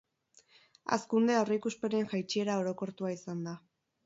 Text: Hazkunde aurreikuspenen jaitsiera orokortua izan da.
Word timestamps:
Hazkunde 0.95 1.35
aurreikuspenen 1.41 2.09
jaitsiera 2.15 2.57
orokortua 2.63 3.15
izan 3.19 3.47
da. 3.51 3.57